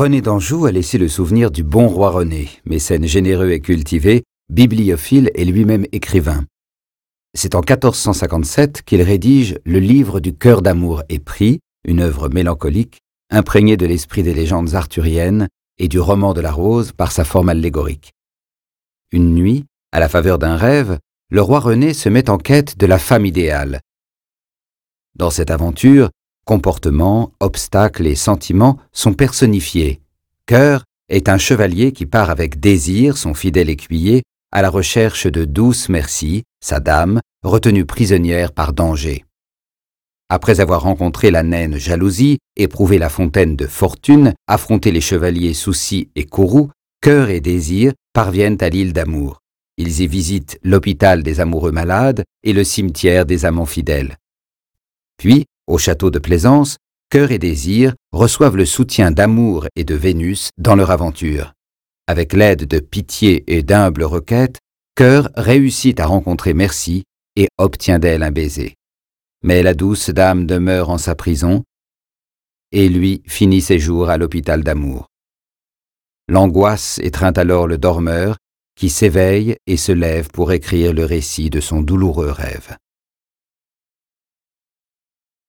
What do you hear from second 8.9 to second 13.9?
rédige le livre du cœur d'amour épris, une œuvre mélancolique, imprégnée de